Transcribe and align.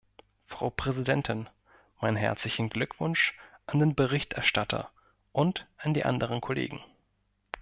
Frau 0.47 0.71
Präsidentin, 0.71 1.47
meinen 1.99 2.17
herzlichen 2.17 2.69
Glückwunsch 2.71 3.37
an 3.67 3.77
den 3.77 3.93
Berichterstatter 3.93 4.89
und 5.31 5.67
an 5.77 5.93
die 5.93 6.05
anderen 6.05 6.41
Kollegen. 6.41 6.79